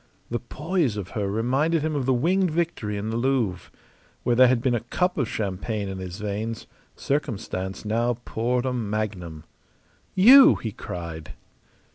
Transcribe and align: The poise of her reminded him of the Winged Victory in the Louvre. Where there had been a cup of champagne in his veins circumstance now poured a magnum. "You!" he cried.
The 0.31 0.39
poise 0.39 0.97
of 0.97 1.09
her 1.09 1.29
reminded 1.29 1.83
him 1.83 1.95
of 1.95 2.07
the 2.07 2.13
Winged 2.15 2.49
Victory 2.49 2.97
in 2.97 3.11
the 3.11 3.17
Louvre. 3.17 3.69
Where 4.23 4.35
there 4.35 4.47
had 4.47 4.59
been 4.59 4.73
a 4.73 4.79
cup 4.79 5.15
of 5.15 5.29
champagne 5.29 5.87
in 5.87 5.99
his 5.99 6.17
veins 6.17 6.65
circumstance 6.95 7.85
now 7.85 8.15
poured 8.25 8.65
a 8.65 8.73
magnum. 8.73 9.43
"You!" 10.15 10.55
he 10.55 10.71
cried. 10.71 11.33